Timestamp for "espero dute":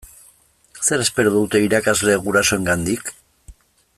1.03-1.61